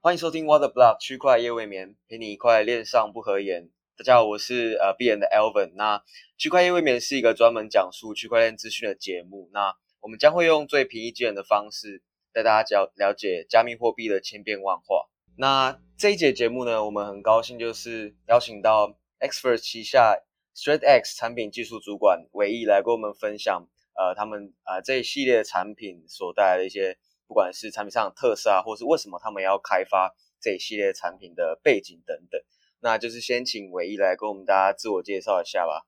[0.00, 3.68] 欢迎收听 What the Block 区块夜未眠，陪你一块恋上不合言。
[3.96, 5.72] 大家好，我是呃闭眼的 Alvin。
[5.74, 6.04] 那
[6.36, 9.50] 区块夜未眠是一个专门讲述区块链资讯的节目。
[9.52, 12.00] 那我们将会用最平易近人的方式
[12.32, 15.08] 带大家了了解加密货币的千变万化。
[15.36, 20.16] 那这一节节目呢，我们很高兴就是邀请到 Xverse 旗下
[20.54, 26.96] StreetX 产品技术主管韦毅来跟我们分享，呃，他们呃这一系列的产品所带来的一些。
[27.28, 32.40] 不管是产品上的特色啊，或是为什么他们要开发这一系列产品的背景等等，
[32.80, 35.86] 那就是先请唯一来跟我们大家自我介绍一下吧。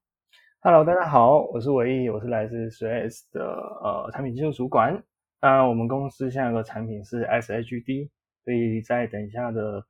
[0.60, 5.02] Hello，大家好，我是唯一，我是来自 3S 的呃产品技术主管。
[5.40, 8.10] 那我们公司现在的产品是 SHD，
[8.44, 9.82] 所以在等一下的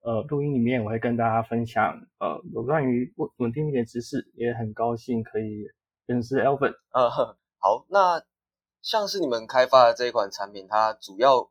[0.00, 5.66] 呃录音里面，我会跟大家分享呃有关于稳稳定币的知识，也很高兴可以
[6.06, 6.74] 认识 Alvin。
[6.92, 8.24] 呃，好，那。
[8.84, 11.50] 像是你们开发的这一款产品，它主要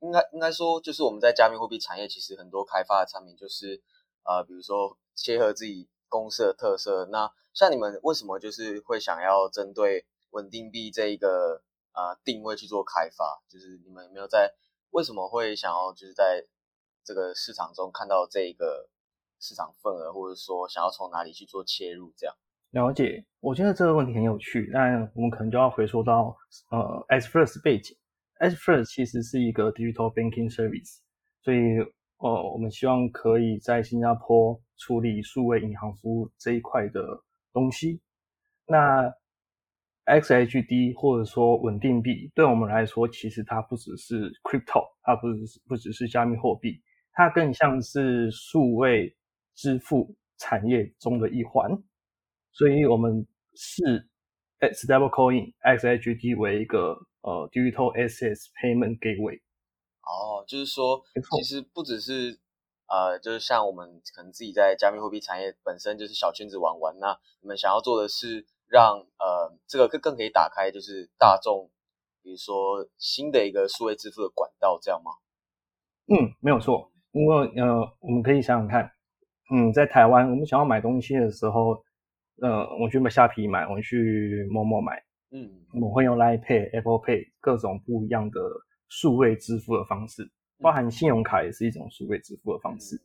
[0.00, 3.82] 应该应该说就是我们在加密货币产业，其实很多开发的产品就是
[4.22, 7.06] 呃，比如说切合自己公司的特色。
[7.06, 11.62] 那像你们为什么就是会想要针对稳定币这一个
[11.94, 13.42] 呃定位去做开发？
[13.48, 14.52] 就是你们有没有在
[14.90, 16.44] 为什么会想要就是在
[17.02, 18.90] 这个市场中看到这一个
[19.40, 22.36] 市场份额，或者说想要从哪里去做切入这样？
[22.74, 24.68] 了解，我觉得这个问题很有趣。
[24.72, 26.36] 那我们可能就要回溯到
[26.70, 27.96] 呃，S First 背景。
[28.40, 30.98] S First 其实是一个 digital banking service，
[31.40, 31.78] 所以
[32.18, 37.00] 呃，我们希望可以在新加坡处理数位银行服务这一块的
[37.52, 38.00] 东西。
[38.66, 39.08] 那
[40.06, 49.16] XHD 或者说稳定币，对我们来说，其实它不只是 crypto，它不只是不只是加密货币，它更像是数位
[49.54, 51.70] 支付产业中的一环。
[52.54, 54.08] 所以我们视
[54.60, 59.40] stablecoin XHD 为一个呃 digital assets payment gateway。
[60.02, 61.02] 哦，就是说，
[61.36, 62.38] 其实不只是
[62.86, 71.68] 呃，就是像我们可能自己在加密货币产业本身就是小圈子玩玩，那你们想要做的是让呃这个更更可以打开就是大众，
[72.22, 75.10] 比如说新的一个数位支付的管道，这样吗？
[76.06, 78.88] 嗯，没有错，因为呃，我们可以想想看，
[79.50, 81.82] 嗯，在台湾我们想要买东西的时候。
[82.42, 85.00] 呃，我去买虾皮买，我去陌陌买，
[85.30, 85.48] 嗯，
[85.80, 88.40] 我会用 Line Pay、Apple Pay 各种不一样的
[88.88, 90.28] 数位支付的方式，
[90.60, 93.00] 包含信用卡也是一种数位支付的方式。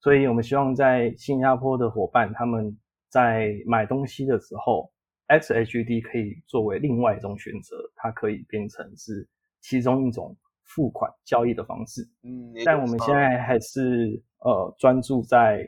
[0.00, 2.76] 所以，我们希望在新加坡的伙伴他们
[3.08, 4.90] 在买东西的时候
[5.28, 9.26] ，XHD 可以作为另外一种选择，它可以变成是
[9.60, 12.02] 其中一种付款交易的方式。
[12.24, 15.64] 嗯，但我们现在还是呃专注在。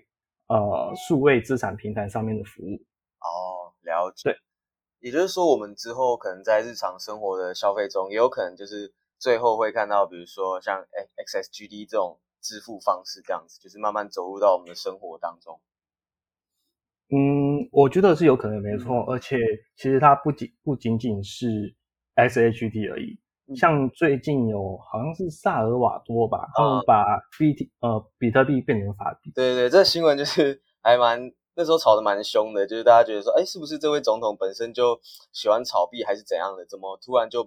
[0.51, 2.75] 呃，数位资产平台上面的服务
[3.21, 4.37] 哦，了解。
[4.99, 10.85] 也就是说，我们之后可能在日常生活的消费中，也有可能就是最后会看到，比如说像
[11.17, 15.61] XSGD 这种支付方式这样子，就是慢慢走入到我们的生活当中。
[17.13, 19.37] 嗯，我觉得是有可能没错，而且
[19.77, 21.75] 其实它不仅不仅仅是
[22.17, 23.19] SHD 而已。
[23.57, 27.05] 像最近有好像是萨尔瓦多吧，他们把
[27.39, 29.33] B T 呃比特币变成法币。
[29.35, 35.01] 对对对，这新闻就是 还蛮那时候炒的蛮凶的，就是大家觉得说，哎，是不是这位总统本身就
[35.33, 36.65] 喜欢炒币还是怎样的？
[36.65, 37.43] 怎么突然就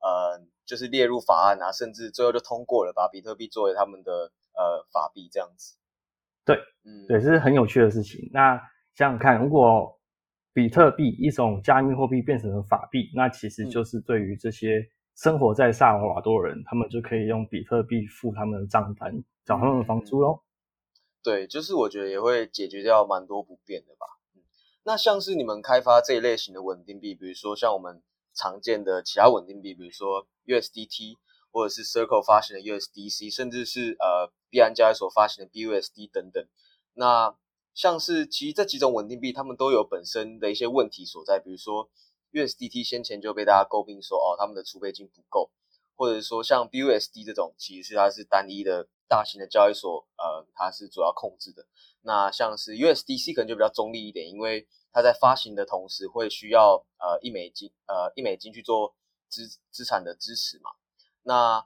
[0.00, 5.76] 呃就是列入法案啊，甚至最后就通过了，把比特币作为他们的呃法币这样子。
[6.44, 8.28] 对，嗯，对，这是很有趣的事情。
[8.32, 8.56] 那
[8.94, 9.98] 想想看，如果
[10.52, 14.90] 比特币一种加密货币变成了法币，那其实就是对于这些。
[15.16, 20.40] 生活在萨尔瓦多人，他们就可以用比特币付他们的账单，缴他们的房租喽。
[21.22, 24.06] 对，就是我觉得也会解决掉蛮多不便的吧。
[24.34, 24.42] 嗯
[24.82, 28.02] 那像是你们开发这一类型的稳定币，比如说像我们
[28.34, 31.16] 常见的其他稳定币，比如说 USDT，
[31.50, 36.44] 或者是 Circle 发行的 USDC，甚至是呃币安交易所发行的 BUSD 等等。
[36.94, 37.34] 那
[37.72, 41.88] 像是其实这几种稳定币，它们都有本身的一些问题所在，比如说。
[42.34, 45.52] USDT 先前就被大家诟病说，哦，他们的储备金不够，
[45.94, 51.64] 或者说像 BUSD 这种，其实它是单一的大型的交易所，呃，它是主要控制的。
[52.02, 58.96] 那像是 USDC 可能就比较中立一点，因为它在发行的同时会需要呃一美金，呃一美金去做
[59.28, 60.72] 资资产的支持嘛。
[61.22, 61.64] 那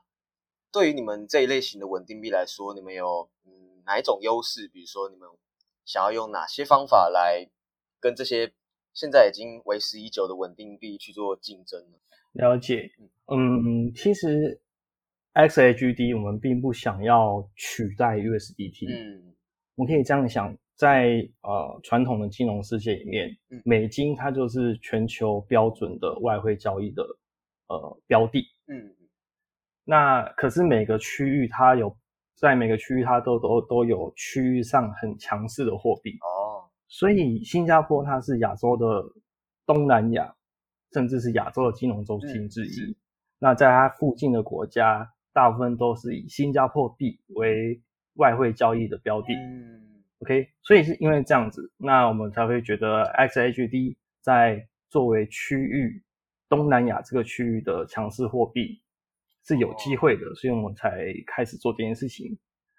[0.71, 4.67] 对于你们这一类型的稳定币来说，你们有嗯哪一种优势？
[4.67, 5.27] 比如说你们
[5.83, 7.49] 想要用哪些方法来
[7.99, 8.53] 跟这些？
[8.93, 11.99] 现在已经为时已久的稳定币去做竞争了。
[12.33, 12.89] 了解，
[13.27, 14.61] 嗯，其实
[15.33, 18.87] XHD 我们并不想要取代 USDT。
[18.87, 19.33] 嗯，
[19.75, 27.03] 我们可以这样想，在呃传统的金融世界里面，美金它就是全球标准的外汇交易的
[27.67, 28.45] 呃标的。
[28.67, 28.95] 嗯，
[29.83, 31.95] 那可是每个区域它有
[32.35, 36.38] 在每个区域它都都都有区域上很强势的货币哦，
[36.89, 38.85] 所以新加坡它是亚洲的
[39.65, 40.35] 东南亚，
[40.91, 42.97] 甚至是亚洲的金融中心之一。
[43.39, 47.81] 那在它附近的国家，大部分都是以新加坡币为
[48.15, 49.33] 外汇交易的标的。
[49.33, 56.03] 嗯，OK，所以是因为这样子，那我们才会觉得 XHD 在作为区域
[56.49, 58.81] 东南亚这个区域的强势货币。
[59.45, 62.37] 是有机会的，所以我们才开始做这件事情。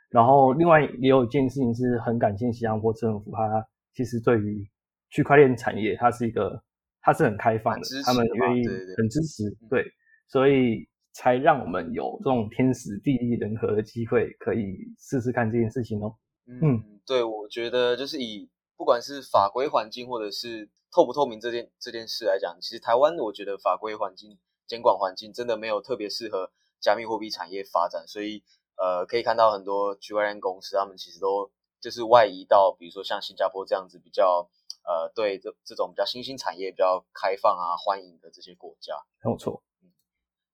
[0.09, 4.69] 然后，另外也有一件事情是很感谢新加坡政府，它其实对于
[5.11, 6.63] 区块链产业，它是一个，
[7.01, 8.67] 它是很开放的，他们愿意
[8.97, 9.85] 很支持，对，
[10.29, 16.15] 所以才让我们有这种天时地利人和的机会，可以试试看这件事情哦。
[16.47, 24.39] 嗯，对，我觉得就是以不管是法规环境，或者是透不透明这件这件事来讲，其实台湾我觉得法规环境。
[24.71, 26.49] 监管环境真的没有特别适合
[26.81, 28.41] 加密货币产业发展，所以
[28.77, 31.51] 呃可以看到很多区块链公司，他们其实都
[31.81, 34.49] 就是外移到比如说像新加坡这样子比较
[34.85, 38.95] 呃对这这种比较新兴产业比较开放啊欢迎的这些国家，
[39.25, 39.63] 没有错。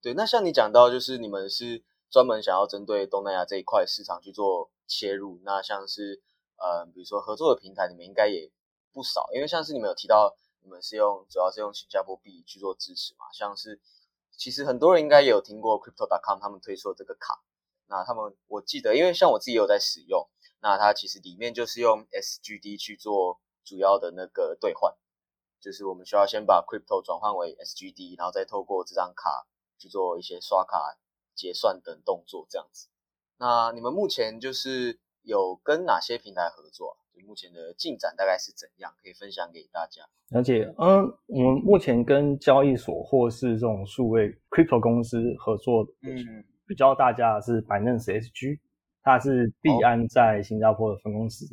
[0.01, 6.21] 对，那像你讲到就是你们是专门想要针对东南亚这一块市场去做切入，那像是
[6.57, 8.51] 呃比如说合作的平台，你们应该也
[8.93, 13.79] 不少，因为像是你们有提到你们是用主要是用新加坡币去做支持嘛，像是。
[14.39, 17.41] 其实很多人应该也有听过 Crypto.com 他们推出的这个卡，
[17.87, 20.29] 那他们我记得，因为像我自己有在使用，
[20.61, 24.93] 那它其实里面就是用 SGD 去做主要的那个兑换，
[25.59, 30.97] 就是我们需要先把 Crypto 转换为 SGD，然后再透过这张卡去做一些刷卡、
[31.35, 32.87] 结算等动作这样子。
[33.37, 36.97] 那你们目前就是有跟哪些平台合作？
[37.13, 38.93] 就目前的进展大概是怎样？
[39.01, 40.71] 可以分享给大家了解。
[40.77, 48.59] 嗯，我们目前跟交易所或是这种数位 crypto 公司合作，嗯，比较大家是 Binance SG，
[49.07, 51.45] 它是币安在新加坡的分公司。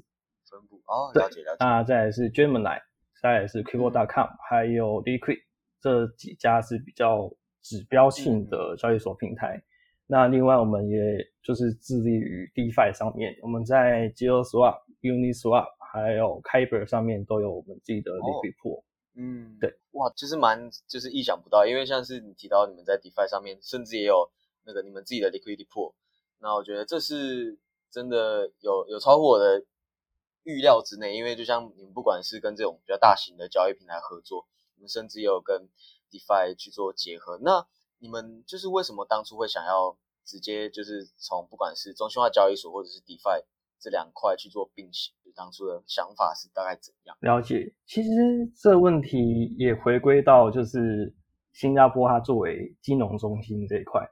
[0.50, 1.56] 分部哦，了解了解。
[1.60, 2.80] 那再来是 Gemini，
[3.22, 5.38] 再来是 Crypto.com，还有 Liquid，
[5.80, 7.30] 这几家是比较
[7.62, 9.62] 指标性的交易所平台。
[10.06, 10.98] 那另外我们也
[11.42, 14.82] 就是致力于 DeFi 上面，我们在 GeoSwap。
[15.04, 18.82] Uniswap 还有 Kyber 上面都有我们自己的 Liquid Pool。
[19.14, 24.26] 嗯，对，哇，就是蛮就是意想不到，因为像是你提到你们在 DeFi 上面，甚至也有
[24.64, 25.92] 那个你们自己的 Liquid Pool，
[26.44, 27.58] 那我觉得这是
[27.90, 29.64] 真的有有超乎我的
[30.44, 34.46] 预料之内，因为就像你们不管是跟这种比较大型的交易平台合作，
[34.76, 35.68] 你们甚至也有跟
[36.10, 37.66] DeFi 去做结合，那
[37.98, 43.44] 你们就是为什么当初会想要直接就是从不管是中心化交易所或者是 DeFi。
[43.80, 47.14] 这两块去做并行，就当初的想法是大概怎样？
[47.20, 48.10] 了解，其实
[48.56, 51.14] 这问题也回归到就是
[51.52, 54.10] 新加坡它作为金融中心这一块，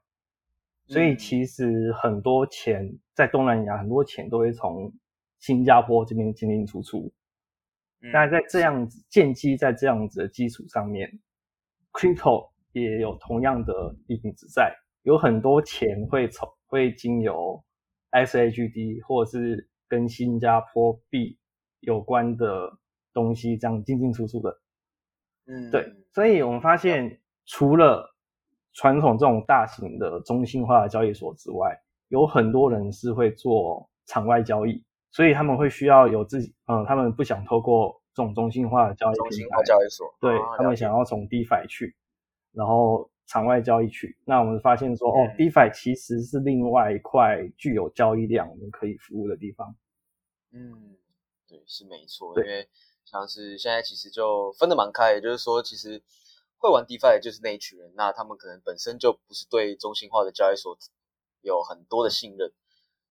[0.93, 4.93] 所以其实很多钱在东南亚，很多钱都会从
[5.39, 7.13] 新加坡这边进进出出。
[8.13, 11.11] 那在这样子建基在这样子的基础上面
[11.93, 17.65] ，crypto 也有同样的影子在，有很多钱会从会经由。
[18.15, 21.39] SHD 或者是跟新加坡币
[21.81, 22.79] 有关的
[23.15, 24.61] 东西，这样进进出出的，
[25.47, 28.12] 嗯，对，所以我们发现，除了
[28.73, 41.95] 传统这种大型的中心化的交易所之外，有很多人是会做场外交易，所以他们会需要有自己，嗯，他们不想透过这种中心化的交易中心化交易所，对他们想要从 DeFi 去，
[42.53, 43.09] 然后。
[43.25, 49.75] 场外交易去，那我们发现说，哦，DeFi 其实是另外一块具有交易量我们可以服务的地方。
[50.51, 50.97] 嗯，
[51.49, 52.39] 对，是没错。
[52.39, 52.69] 因为
[53.07, 56.03] 像是现在其实就分得蛮开，也就是说，其实
[56.63, 60.79] 会玩 DeFi 就是那一群人，那他们可能本身就不是对中心化的交易所
[61.41, 62.53] 有很多的信任，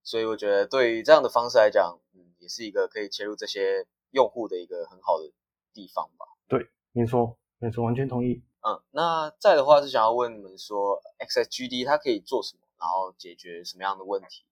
[0.03, 5.29] 所以我觉得对于这样的方式来讲，嗯，也是一个可以切入这些用户的一个很好的
[5.74, 6.25] 地方吧。
[6.48, 8.41] 对，没错，没错，完全同意。
[8.62, 14.46] 嗯，那再的话是想要问你们说，XHGD 它可以做什么，然后解决什么样的问题？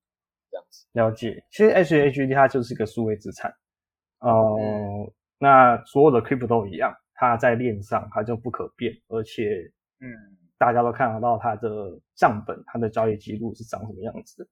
[0.52, 1.46] 这样子了解。
[1.52, 3.56] 其实 XHGD 它就是一个数位资产，
[4.20, 9.44] 嗯，那所有的 Crypto 都一样，它在链上它就不可变，而且，
[10.00, 10.08] 嗯，
[10.58, 14.48] 大家都看得到它的账本，它的交易记录是长什么样子。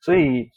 [0.00, 0.50] 所以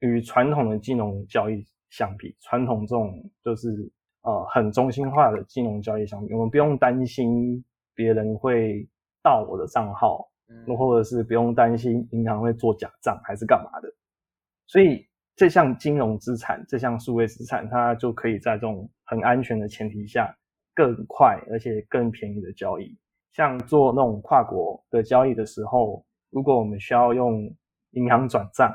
[0.00, 3.90] 与传统的金融交易相比，传统这种就是
[4.22, 7.64] 呃很中心化的金融交易相比，我们不用担心。
[7.98, 8.88] 别人会
[9.24, 13.92] 盗我的账号，嗯，或者是不用担心银行会做假账还是干嘛的，
[14.68, 20.32] 所以这项金融资产，这项数位资产，它就可以在这种很安全的前提下，
[20.78, 22.96] 更快而且更便宜的交易。
[23.32, 27.52] 像做那种跨国的交易的时候，如果我们需要用
[27.90, 28.72] 银行转账，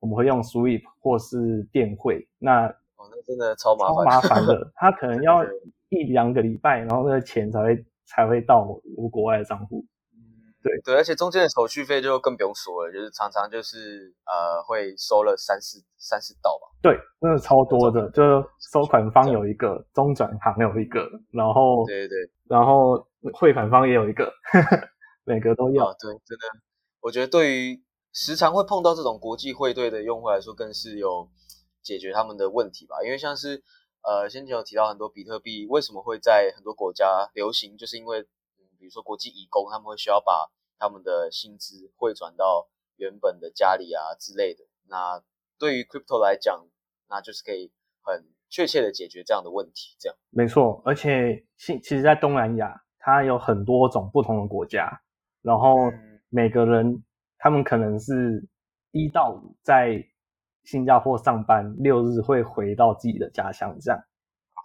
[0.00, 2.26] 我们会用 Swift 或是电汇。
[2.40, 4.70] 那哦，那真的超麻烦，超麻烦的。
[4.74, 5.44] 他可能要
[5.90, 9.84] 一两个礼拜，然后那个钱才会才会到我国外的账户。
[10.62, 16.68] 对对，而且中间的手续费就更不用说了，就是常常就是呃会收了三四三四道吧。
[16.80, 18.22] 对，真的超多的，就
[18.72, 22.16] 收款方有一个，中转行有一个，然后对对，
[22.48, 24.32] 然后汇款方也有一个，
[25.24, 25.92] 每个都要。
[25.94, 26.44] 对，真的，
[27.00, 31.28] 我觉得对于时常会碰到这种国际汇兑的用户来说，更是有
[31.82, 32.96] 解决他们的问题吧。
[33.04, 33.62] 因为像是
[34.02, 38.24] 呃先前有提到很多比特币为什么会在很多国家流行，就是因为
[38.82, 44.64] 比如说国际移工他们会需要把他们的薪资汇转到原本的家里啊之类的。
[44.88, 45.22] 那
[45.56, 46.66] 对于 crypto 来讲，
[47.08, 47.70] 那就是可以
[48.02, 50.82] 很确切的解决这样的问题，这样没错。
[50.84, 55.00] 而且，其其实，在东南亚，它有很多种不同的国家，
[55.42, 55.76] 然后
[56.28, 57.04] 每个人
[57.38, 58.48] 他们可能是
[58.90, 60.04] 一到五在
[60.64, 64.04] 新加坡上班，六日会回到自己的家乡，这样。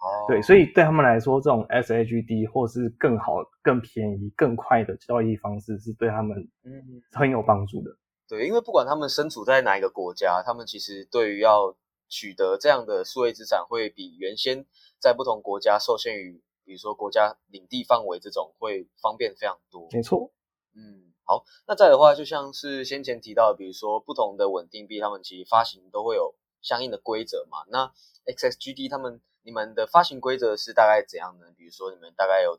[0.00, 7.90] 哦，对，所以对他们来说，这种 SHD 或是更好、更便宜、更快的交易方式，是对他们嗯很有帮助的。
[8.28, 11.74] 对，因为不管他们身处在哪一个国家，他们其实对于要
[12.08, 14.64] 取得这样的数位资产，会比原先
[15.00, 19.88] 在不同国家受限于，比如说国家领地范围这种，会方便非常多。
[19.92, 20.30] 没错，
[20.76, 27.64] 嗯，好，那再的话，就像是先前提到，比如说不同的稳定币，他们其实发行都会有相应的规则嘛。
[27.68, 27.90] 那
[28.26, 31.46] XSGD 他们，你们的发行规则是大概怎样呢？
[31.56, 32.58] 比如说你们大概有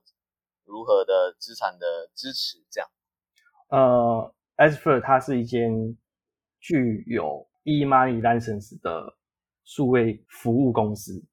[0.65, 2.89] 如何的资产的支持这样？
[3.69, 4.33] 呃。
[4.59, 5.71] a s f e r 它是一间
[6.59, 9.15] 具有 e-money license 的
[9.63, 11.23] 数位服务公司。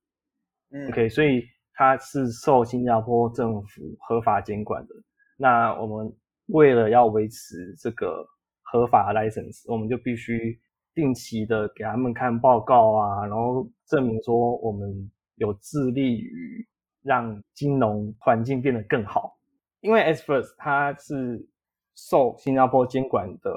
[0.70, 1.42] 嗯，OK，所以
[1.74, 4.94] 它是受新加坡政府合法监管的。
[5.36, 6.16] 那我们
[6.50, 8.24] 为了要维持这个
[8.62, 10.56] 合法 license，我们就必须
[10.94, 16.66] 定期的给他们看报告啊，然后证明说我们有致力于
[17.02, 19.38] 让金融环境变得更好。
[19.80, 21.46] 因为 s f e r 它是
[21.94, 23.50] 受新加坡监管的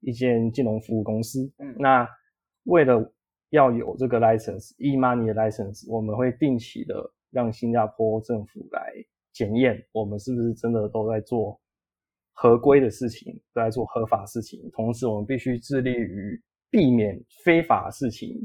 [0.00, 2.08] 一间金融服务公司，嗯，那
[2.64, 3.12] 为了
[3.50, 6.94] 要有这个 license e-money 的 license，我们会定期的
[7.30, 8.92] 让新加坡政府来
[9.32, 11.58] 检验我们是不是真的都在做
[12.32, 14.68] 合规的事情，都在做合法事情。
[14.72, 18.36] 同时，我们必须致力于避免非法事情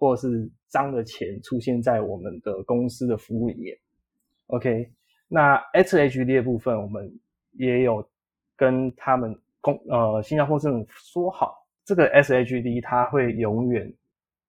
[0.00, 3.78] 或是脏的钱出现在我们的公司的服务里面。
[4.48, 4.90] OK，
[5.28, 7.16] 那 SHD 的部分，我们
[7.52, 8.04] 也有。
[8.56, 13.90] 跟他们公呃新加坡政府说好，这个 SHD 它会永远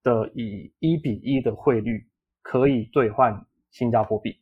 [0.02, 2.06] 的以一比一的汇率
[2.42, 3.34] 可以兑换
[3.70, 4.38] 新加坡币。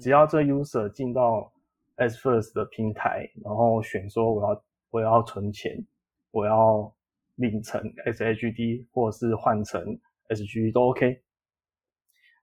[0.00, 1.52] 只要这 user 进到
[1.96, 5.76] S First 的平台，然后选说我要我要存钱，
[6.30, 6.90] 我要
[7.36, 9.82] 领成 SHD 或是换成
[10.28, 11.20] SG 都 OK。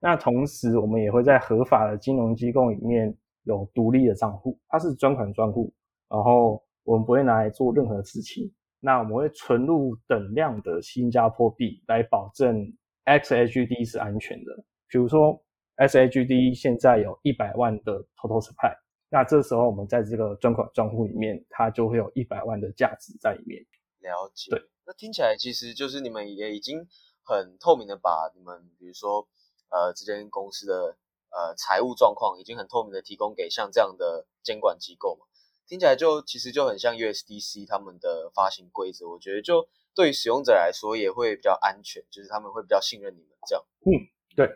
[0.00, 5.72] 那同时我们也会在合法的金融机构里面有独立的账户，它是专款专户。
[6.08, 12.66] 然后我们不会拿来做任何事情，那我们会存入等量的新加坡币来保证
[13.04, 14.64] XHD 是安全的。
[14.88, 15.40] 比如说
[15.76, 18.74] SHD 现在有一百万的 total supply，
[19.08, 23.62] 那这时候我们在这个专款专户里面，它就会有一百万的价值在里面。
[24.00, 24.50] 了解。
[24.50, 26.88] 对，那听起来其实就是你们也已经
[27.22, 29.28] 很透明的把你们，比如说
[29.68, 30.96] 呃这间公司的
[31.30, 35.26] 呃财务状况，已经很透明的提供给像这样的监管机构嘛。
[35.68, 43.64] 听起来就其实就很像 USDC 他们的发行规则，我觉得就对于使用者来说也会比较安全，就是他们会比较信任你们这样。
[43.86, 43.94] 嗯，
[44.34, 44.50] 对。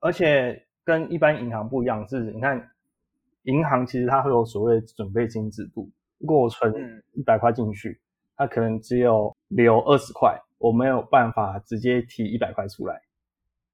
[0.00, 2.72] 而且跟一般银行不一样，是你看
[3.44, 6.74] 银行其实它会有所谓准备金制度，如果我存
[7.12, 8.00] 一百块进去，
[8.40, 13.02] 它可能只有留二十块，我没有办法直接提一百块出来。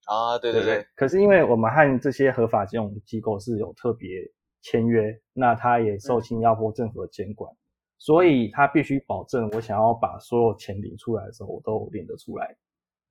[0.07, 0.85] 啊，对对对。
[0.97, 4.09] 可是因为我们和这些合法金融机构是有特别。
[4.63, 7.49] 签约，那他也受新加坡政府的监管，
[7.99, 12.57] 所以他必须保证我想要把所有钱领出来的时候，我都领得出来。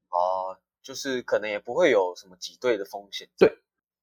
[0.09, 3.25] 哦，就是可能也不会有什么挤兑的风险。
[3.37, 3.47] 对，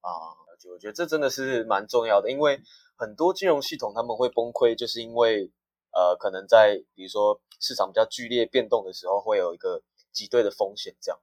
[0.01, 0.11] 啊，
[0.59, 2.59] 就我觉得这真的是蛮重要的，因为
[2.97, 5.51] 很多金融系统他们会崩溃，就是因为
[5.93, 9.83] 呃，可能在比如说市场比较剧烈变动的时候，会有一个
[10.13, 10.95] 挤兑的风险。
[11.01, 11.21] 这样，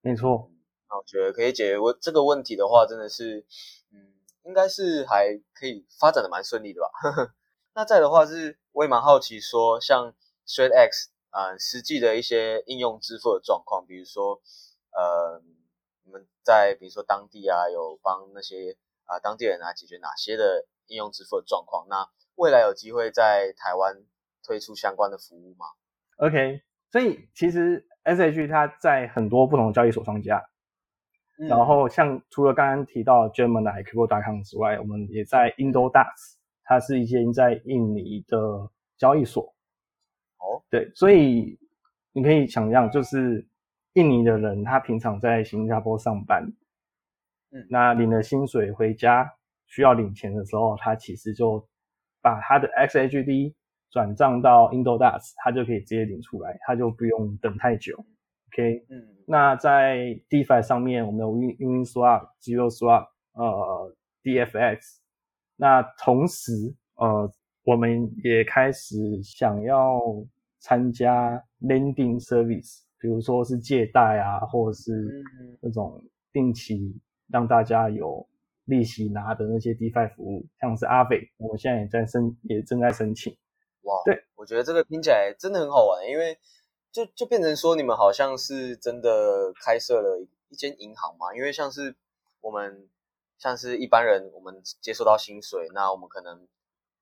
[0.00, 0.50] 没错。
[0.88, 3.46] 那我觉得可以解决问这个问题的话，真的是，
[3.90, 4.10] 嗯。
[4.44, 6.90] 应该是还可以发展的蛮顺利的吧。
[7.74, 10.12] 那再的话是，我也蛮好奇说，像
[10.44, 14.42] Straight X 啊，实际的一些应用支付的状况，比如说，
[14.90, 15.40] 呃，
[16.02, 21.86] 你们在比如说当地啊，有帮那些啊当地人啊解决哪些的应用支付的状况？
[21.88, 23.94] 那未来有机会在台湾
[24.44, 25.66] 推出相关的服务吗
[26.16, 30.42] ？OK，所以其实 SH 它在很多不同的交易所上架，
[31.48, 39.54] 然后像除了刚刚提到 Gemini、Crypto.com 之外，我们也在 IndoDAX，它是一间在印尼的交易所。
[40.38, 41.58] 哦，对，所以
[42.12, 43.46] 你可以想象，就是
[43.92, 46.44] 印尼的人他平常在新加坡上班，
[47.52, 49.32] 嗯，那领了薪水回家
[49.66, 51.64] 需要领钱的时候，他其实就
[52.22, 53.52] 把他的 XHD
[53.90, 57.94] 转账到 IndoDAX，他就可以直接领出来，他就不用等太久。
[58.48, 59.98] OK，嗯，那在
[60.30, 64.98] DeFi 上面，我们有 Uniswap、Zero Swap、呃 DFX，
[65.56, 66.52] 那同时
[66.96, 67.30] 呃，
[67.64, 70.00] 我们也开始想要
[70.58, 75.24] 参加 Lending Service，比如说是借贷啊，或者是
[75.60, 76.02] 那种
[76.32, 76.98] 定期
[77.28, 78.26] 让大家有
[78.64, 83.36] 利息拿的那些 DeFi 服务，像是阿伟，我现在也在申，也正在申请。
[83.82, 86.38] 哇，对，我觉得这个听起来真的很好玩，因为。
[86.92, 91.34] 就就变成说，你们好像是真的开设了一间银行嘛？
[91.34, 91.96] 因为像是
[92.42, 92.86] 我们
[93.38, 96.46] 像是一般人，我们接收到薪水，那我们可能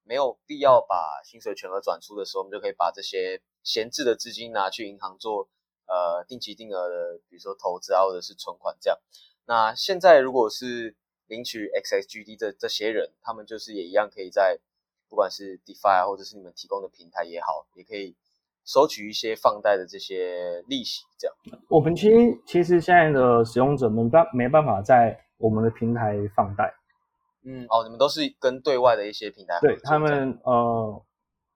[0.05, 5.49] 没有必要把薪水全额转出的时候，我们就可以把这些闲置的资金拿去银行做
[5.89, 8.97] 呃定期定额的，比如说投资啊，或者是存款这样。
[9.45, 10.95] 那现在如果是
[11.31, 14.59] 领取 XSGD 的这些人，他们就是也一样可以在
[15.09, 18.15] 不管是 DeFi 啊，或者是你们提供的平台也好，也可以。
[18.63, 21.37] 收取一些放贷的这些利息，这样。
[21.69, 26.73] 我们其实其实现在的使用者没办没办法在我们的平台放贷。
[27.43, 29.59] 嗯，哦，你们都是跟对外的一些平台。
[29.61, 31.03] 对他们，呃，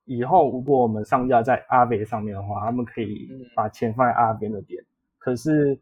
[0.07, 4.83] 以后如果我们上架在阿维上面的话，他们可以把钱放在阿维那边。
[5.19, 5.78] 可是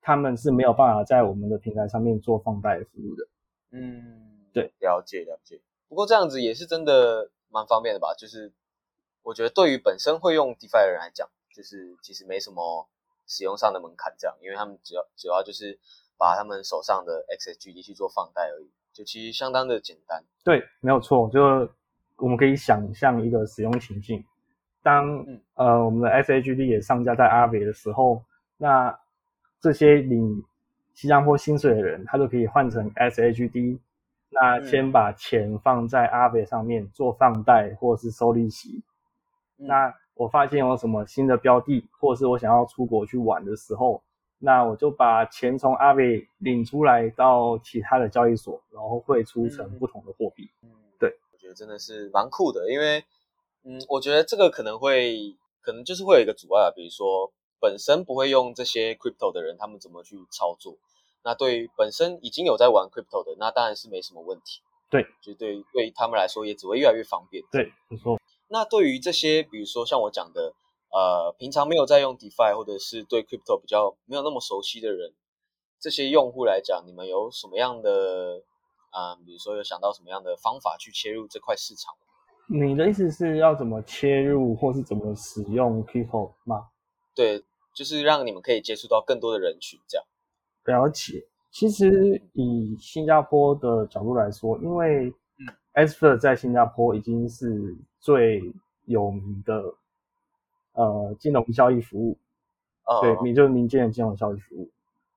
[0.00, 3.28] 他们是没有办法在我们的平台上面做放贷服务的。
[3.72, 5.60] 嗯，对，了解了解。
[5.88, 8.14] 不过这样子也是真的蛮方便的吧？
[8.16, 8.52] 就是。
[9.24, 12.88] 我觉得对于本身会用 DeFi 的人来讲，就是其实没什么
[13.24, 15.78] 使用上的门槛，这样，因为他们主要主要就是
[16.18, 20.24] 把他们手上的 XSGD 去做放贷而已，就其实相当的简单。
[20.42, 21.40] 对，没有错，就
[22.16, 24.24] 我们可以想象一个使用情境，
[24.82, 28.24] 当呃我们的 XSGD 也上架在阿伟的时候，
[28.56, 28.98] 那
[29.60, 30.42] 这些领
[30.94, 33.78] 新加坡薪水的人，他就可以换成 XSGD，
[34.30, 38.82] 那先把钱放在阿伟上面做放贷或者是收利息。
[39.56, 44.02] 那我发现有什么新的标的，或是我想要出国去玩的时候，
[44.38, 50.50] 那我就把钱从阿伟领出来到其他的交易所，然后汇出成不同的货币。
[50.62, 53.04] 嗯，对，我觉得真的是蛮酷的，因为，
[53.64, 60.74] 嗯，我觉得这个可能会，可能就是会有一个阻碍，比如说本身不会用这些 crypto 的人，他们怎么去操作？
[61.22, 64.60] 那对于本身已经有在玩 crypto 的，那当然是没什么问题。
[64.90, 67.44] 对，就对对他们来说，也只会越来越方便。
[67.52, 68.20] 对，没错。
[68.48, 70.52] 那对于这些，比如说像我讲的，
[70.90, 75.12] 呃，平常没有在用 DeFi 或者是对 Crypto 比较没有那么熟悉的人，
[75.80, 78.42] 这些用户来讲，你们有什么样的，
[78.90, 81.94] 啊，比如说有想到什么样的方法去切入这块市场？
[82.48, 86.68] 你的意思是要怎么切入，或是怎么使用 Crypto 吗？
[87.14, 87.42] 对，
[87.74, 90.06] 就是让你们可以接触到更多的人群，这样。
[90.64, 91.26] 了解。
[91.50, 95.12] 其实以新加坡的角度来说，因为
[95.74, 98.42] Asper 在新加坡已经是最
[98.86, 99.62] 有名的
[100.72, 102.18] 呃金融交易服务，
[103.02, 104.70] 对，民就是民间的金融交易服务，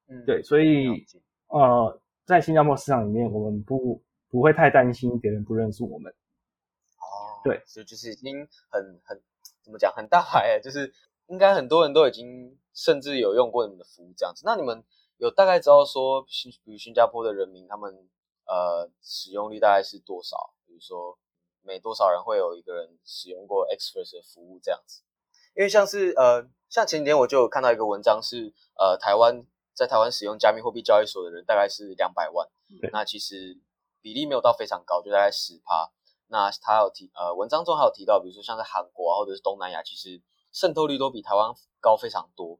[0.07, 1.05] 嗯，对，所以
[1.47, 9.21] 呃在新加坡市场里面，我们不不会太担心别人不认识我们，哦，对，所以就是已经很很
[9.61, 10.93] 怎么讲很大牌，就是
[11.27, 14.43] 应该很多人都已经甚至有用过你们的服务这样子。
[14.45, 14.83] 那你们
[15.17, 18.07] 有大概知道说新比如新加坡的人民他们？
[18.47, 20.53] 呃，使用率大概是多少？
[20.67, 21.17] 比如说，
[21.63, 25.01] 每多少人会有一个人使用过 Express 的服务这样子？
[25.55, 32.47] 因为像是呃，像前几天我就有看到一个文章是，呃，台湾在台湾使用加密货币交易所的人大概是两百万，
[32.91, 33.59] 那其实
[33.99, 35.91] 比例没有到非常高，就大概十趴。
[36.27, 40.21] 那他有提，呃，文章中还有提到，比如说像在韩国啊，或者是东南亚，其实
[40.55, 42.57] 渗透率都比台湾高非常多。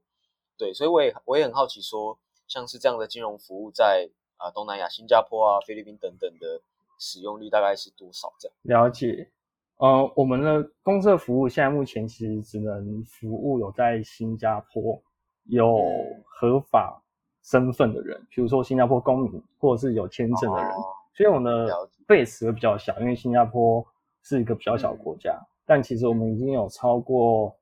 [0.56, 4.10] 对，所以我也我也很好奇，说像是这样的金融服务在。
[4.38, 6.60] 啊，东南亚、新加坡啊、菲律宾等等的
[6.98, 8.30] 使用率大概是多少？
[8.38, 9.30] 这样了解。
[9.78, 15.02] 呃，我们的公社服务现在目前其实只能服务有在新加坡
[15.44, 15.82] 有
[16.26, 17.02] 合法
[17.42, 20.70] 身份的人，比如说新加坡公民或者是有签证的人。
[21.14, 21.74] 所以我们的
[22.06, 23.82] base 比较小，因为新加坡
[24.20, 25.34] 是一个比较小的国家。
[25.64, 27.56] 但其实我们已经有超过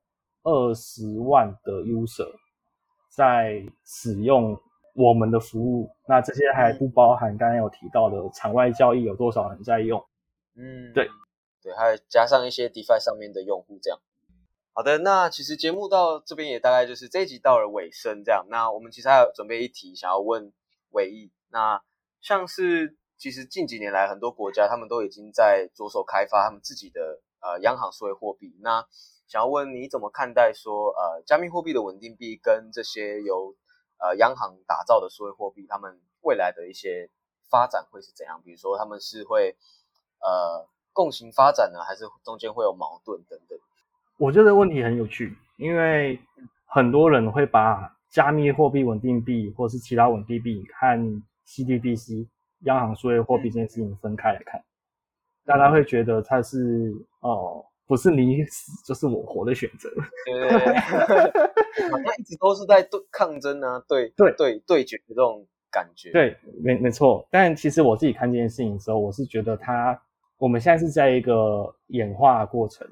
[0.45, 2.31] 二十万的 user
[3.09, 4.57] 在使用。
[4.97, 9.99] 我们的服务，那这些还不包含刚刚有提到的场外交易有多少人在用？
[10.55, 11.09] 嗯，对，
[11.61, 13.99] 对，还有加上一些 DeFi 上面的用户这样。
[14.71, 18.45] 好的，那其实节目到这边也大概就是这一集到了尾声，这样。
[18.49, 20.53] 那我们其实还有准备一题想要问
[20.91, 21.83] 伟毅，那
[22.21, 28.87] 像是其实近几年来很多国家他们都已经在着手开发他们自己的呃央行数位货币，那
[29.27, 33.55] 想要问你怎么看待说呃加密货币的稳定币跟这些由
[33.97, 37.09] 呃央行打造的数位货币，他们未来的一些
[37.49, 38.41] 发展会是怎样？
[38.43, 39.55] 比如说他们是会
[40.19, 43.57] 呃共行发展呢，还是中间会有矛盾等等？
[44.17, 46.19] 我觉得问题很有趣，因为
[46.65, 52.27] 很多人会把加密货币、稳定币或是其他稳定币和 CDBC
[52.61, 54.63] 央行数位货币这件事情分开来看，
[55.45, 59.89] 大家会觉得它是哦，不是你死就是我活的选择。
[60.25, 61.31] 对 对
[61.75, 66.11] 对，好像一直都是在对抗争啊，对对对对决的这种感觉。
[66.11, 67.27] 对，没没错。
[67.29, 69.99] 但其实我自己看这件事情的时候，我是觉得它
[70.37, 72.87] 我们现在是在一个演化过程。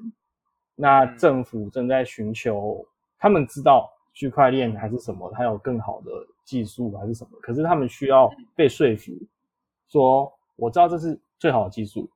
[0.76, 2.84] 那政府正在寻求，
[3.18, 6.10] 他们知道区块链还是什么，它有更好的
[6.44, 9.12] 技术还是什么，可是他们需要被说服，
[9.88, 12.10] 说我知道这是最好的技术，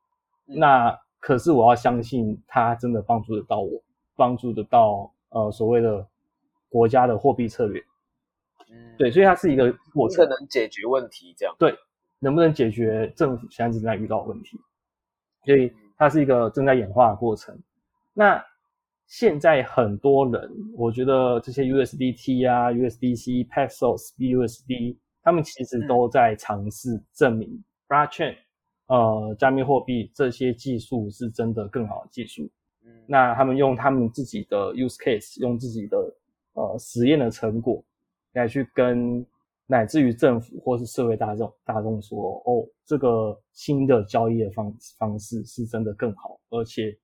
[0.44, 3.82] 那可是我要相信它真的帮助得到我，
[4.16, 6.08] 帮助得到呃所谓的
[6.70, 7.84] 国家的货币策略，
[8.70, 11.76] 嗯，对，所以它是一个过程，能解决问题这样，对，
[12.18, 14.58] 能不能解决政府现在正在遇到的问题，
[15.44, 17.54] 所以它是一个正在演化的过程。
[18.14, 18.42] 那
[19.06, 28.34] 现在很多人，我觉得这些 USDT 啊、USDC、Paxos、BUSD，他们其实都在尝试证明 Blockchain，
[28.88, 32.50] 呃，加密货币这些技术是真的更好的技术。
[32.84, 35.96] 嗯，那他们用他们自己的 use case，用自己的
[36.54, 37.82] 呃实验的成果
[38.32, 39.24] 来去跟
[39.66, 46.98] 乃至于政府或是社会大众大众说，哦，这个新的交易的方方式是真的更好，而且。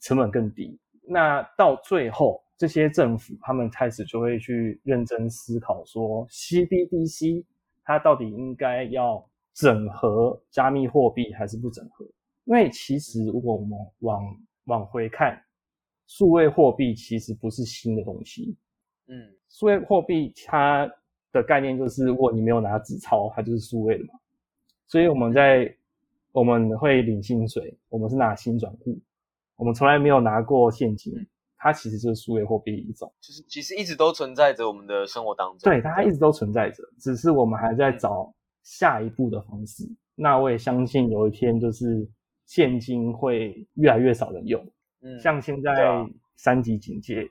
[0.00, 7.44] 成本更低，那到最后，这些政府他们开始就会去认真思考说，CBDC
[7.82, 12.04] 它到底应该要整合加密货币还是不整合？
[12.44, 14.22] 因为其实如果我们往
[14.66, 15.36] 往回看，
[16.06, 18.56] 数位货币其实不是新的东西。
[19.08, 20.88] 嗯，数位货币它
[21.32, 24.10] 的概念就是，如果你没有拿纸钞，它就是数位的嘛。
[24.86, 25.76] 所以我们在
[26.30, 28.96] 我们会领薪水，我们是拿新转户。
[29.56, 31.12] 我们从来没有拿过现金，
[31.56, 35.68] 它其实就是数位货币一种，就是其实一直都存在着我们的生活当中。
[35.68, 38.32] 对，它一直都存在着，只是我们还在找
[38.68, 39.84] 下一步的方式。
[40.14, 42.06] 那我也相信有一天，就是
[42.44, 44.62] 现金会越来越少人用。
[45.00, 45.72] 嗯，像现在
[46.36, 47.30] 三级警戒，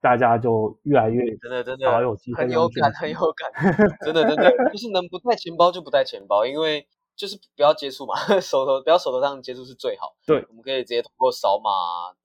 [0.00, 6.86] 大家就越来越真的真的好有机会，很有感，很有感，真的真的就是能不带钱包就不带钱包，因为。
[7.16, 10.14] 就是不要接触嘛，手头不要手头上接触是最好。
[10.26, 11.70] 对，我们可以直接通过扫码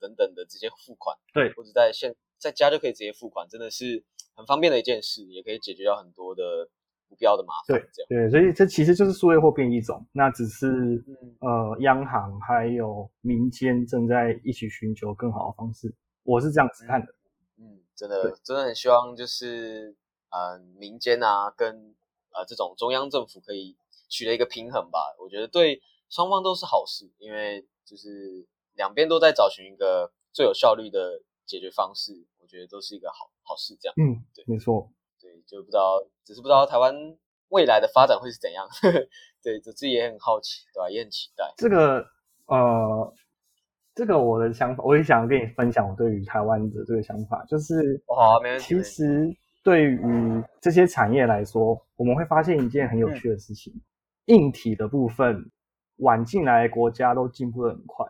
[0.02, 1.16] 等等的直接付款。
[1.34, 4.04] 对，或者在线在家就可以直接付款，真的是
[4.36, 6.68] 很方便的一件事，也可以解决掉很多的
[7.12, 7.78] 不必要的麻烦。
[7.78, 11.04] 对，这样对，所以这其实就是数位货币一种，那只是
[11.42, 15.94] 呃央行还有民间正在一起寻求更好的方式。
[16.24, 17.14] 我是这样子看的。
[17.58, 19.94] 嗯，真的真的很希望就是
[20.30, 21.94] 呃民间啊跟
[22.32, 23.76] 呃这种中央政府可以。
[24.14, 33.74] 取得一个平衡吧，我觉得对双方都是好事，因为就是两边都在找寻一个最有效率的解决方式，我觉得都是一个好好事。
[33.80, 35.01] 这样，嗯，对，没错，对，
[35.52, 36.96] 就不知道，只是不知道台湾
[37.50, 38.66] 未来的发展会是怎样。
[39.44, 40.90] 对，就自己也很好奇，对吧？
[40.90, 41.44] 也很期待。
[41.58, 42.06] 这个，
[42.46, 43.14] 呃，
[43.94, 48.66] 这个我的想法，我也想跟你分享我对于台湾的这个想法，就是，好，没问题。
[48.66, 49.28] 其实
[49.64, 50.00] 对于
[50.62, 53.74] 这些产业来说，我们会发现一件很有趣的事情。
[54.26, 55.44] 硬体的部分，
[55.98, 58.06] 晚进来的国家都进步的很快，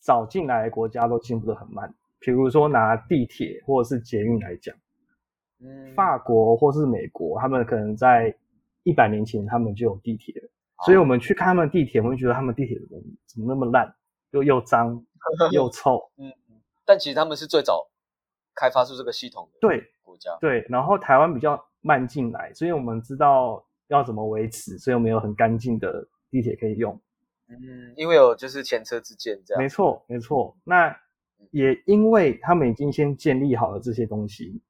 [0.00, 1.92] 早进来的国家都进步的很慢。
[2.20, 4.74] 比如说拿地铁或者是捷运来讲，
[5.60, 8.34] 嗯，法国或是美国，他们可能在
[8.82, 10.34] 一百年前他们就有地铁，
[10.84, 12.78] 所以我们去看他们地铁，我会觉得他们地铁
[13.26, 13.94] 怎么那么烂，
[14.30, 15.04] 又又脏
[15.52, 16.10] 又臭。
[16.16, 16.32] 嗯，
[16.84, 17.88] 但其实他们是最早
[18.54, 20.36] 开发出这个系统的对国家。
[20.40, 23.64] 对，然后台湾比较慢进来，所以我们知道。
[23.88, 24.76] 要怎么维持？
[24.76, 27.00] 所以我们有很干净的地铁可以用。
[27.48, 29.62] 嗯，因为有就是前车之鉴这样。
[29.62, 30.54] 没错，没错。
[30.62, 30.94] 那
[31.52, 34.60] 也因为他们已经先建立好了这些东西，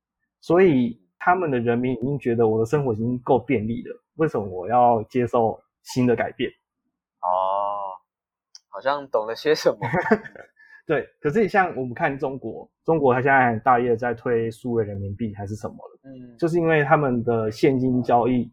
[0.41, 6.51] 所以他们的人民已经觉得我的生活已经够便利了，为什么我要接受新的改变？
[7.21, 7.93] 哦，
[8.69, 9.79] 好像懂了些什么。
[10.87, 16.01] 对，可是你像我们看中国，中国它现在大业在推数位人民币还是什么了？
[16.05, 18.51] 嗯，就是因为他们的现金交易。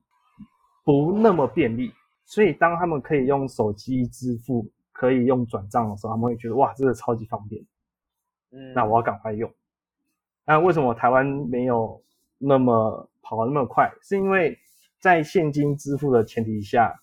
[0.84, 1.92] 不那么便利，
[2.26, 7.60] 所以当他们可以用手机支付，可以用转账的时候，他们会觉得哇，这个超级方便。
[8.52, 9.52] 嗯，那我要赶快用。
[10.46, 12.02] 那为什么台湾没有
[12.38, 13.92] 那么跑那么快？
[14.02, 14.58] 是因为
[15.00, 16.94] 在现金支付的前提下，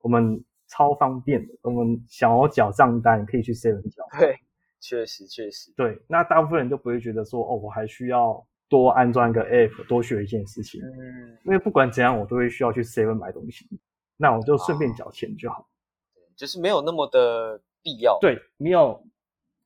[0.00, 4.04] 我们超方便的，我们想要缴账单可以去 seven 缴。
[4.18, 4.38] 对，
[4.80, 5.72] 确实确实。
[5.76, 10.80] 对，那大部分人就不会觉得说，哦，我还需要多安装一个 app，多学一件事情。
[10.82, 11.38] 嗯。
[11.44, 13.68] 因为不管怎样，我都会需要去 seven 买东西，
[14.16, 15.68] 那我就顺便缴钱就好。
[16.14, 18.18] 对就是没有那么的必要。
[18.20, 19.02] 对，没有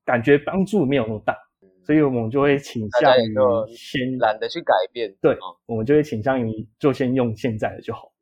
[0.04, 1.36] 感觉帮助没有那么大。
[1.90, 8.12] 所以我们就会倾向于先懒得去改变，对，我们就会倾向于就先用现在的就好。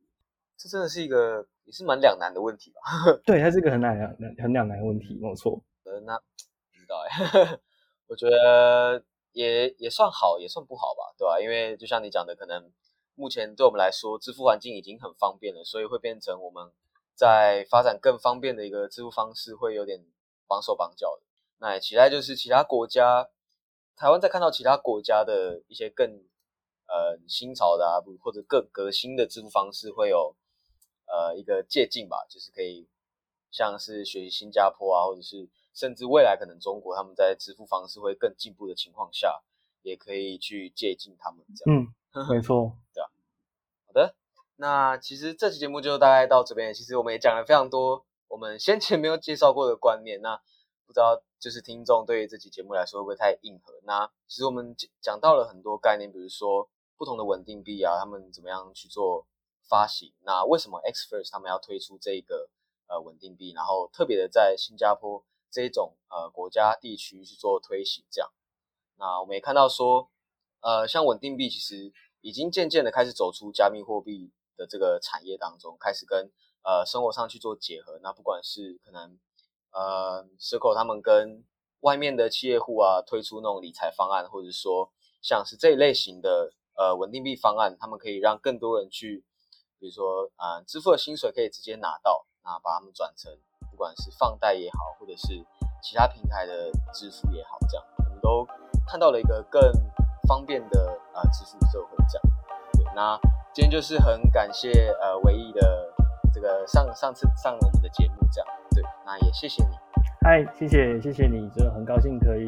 [0.56, 2.80] 这真的是一个也是蛮两难的问题吧？
[3.26, 5.62] 对，它是一个很两难、很两难的问题，没有错。
[5.84, 7.58] 呃，那不知道哎，
[8.08, 11.38] 我觉得也也算好，也算不好吧，对吧？
[11.38, 12.72] 因为就像你讲的，可能
[13.16, 16.72] 目前对我们来说，支付环境已经很方便了，所以会变成我们
[17.14, 20.06] 在发展更方便的一个支付方式，会有点
[20.46, 21.22] 绑手绑脚的。
[21.60, 23.28] 那也期待就是其他国家。
[23.98, 26.08] 台湾在看到其他国家的一些更
[26.86, 30.36] 呃新潮的啊，或者更革新的支付方式，会有
[31.06, 32.88] 呃一个借鉴吧，就是可以
[33.50, 39.42] 像是学习新加坡啊，或者是甚至未来可能中国他们在支付方式会更进步的情况下，
[39.82, 41.82] 也可以去借鉴他们这样。
[42.14, 43.10] 嗯， 没错，对啊。
[43.88, 44.14] 好的，
[44.54, 46.72] 那其实这期节目就大概到这边。
[46.72, 50.40] 其实我们也讲了非常多我们先前没有介绍过的观念，那
[50.86, 51.20] 不知道。
[51.40, 53.72] 就是听众对于这期节目来说会不会太硬核？
[53.84, 59.24] 那其实我们讲到了很多概念，比如说不同的稳定币啊，他们怎么样去做
[59.68, 60.12] 发行？
[60.22, 62.50] 那为什么 X First 他们要推出这个
[62.88, 63.52] 呃稳定币？
[63.52, 68.04] 然后特别的在新加坡这种呃国家地区去做推行？
[68.10, 68.32] 这样，
[68.96, 70.10] 那我们也看到说，
[70.60, 76.32] 呃，像稳定币其实已经渐渐的开始走出加密货币的这个产业当中，开始跟
[76.64, 78.00] 呃生活上去做结合。
[78.02, 79.20] 那不管是可能。
[79.72, 81.44] 呃，Circle 他们跟
[81.80, 84.90] 外面的企业户啊推出那种理财方案，或者说
[85.22, 89.24] 像是这一类型的呃稳定币方案，他们可以让更多人去，
[89.78, 93.32] 比如说啊支付的薪水可以直接拿到，那把他们转成
[93.70, 95.44] 不管是放贷也好，或者是
[95.82, 98.46] 其他平台的支付也好，这样我们都
[98.86, 99.60] 看到了一个更
[100.26, 102.22] 方便的啊支付社会这样。
[102.72, 103.18] 对，那
[103.54, 105.94] 今天就是很感谢呃唯一的
[106.38, 108.48] 这个上上次上我们的节目这样。
[108.70, 109.70] 对那也谢谢你，
[110.22, 112.46] 嗨，谢谢谢谢你，真的很高兴可以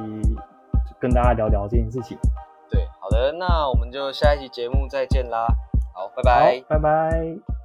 [1.01, 2.17] 跟大家聊聊这件事情。
[2.71, 5.45] 对，好的，那我们就下一期节目再见啦，
[5.93, 7.60] 好，拜拜，拜拜。